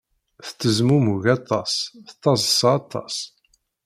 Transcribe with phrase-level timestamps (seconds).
[0.45, 1.71] Tettezmumug aṭas,
[2.05, 3.15] tettaḍsa aṭas.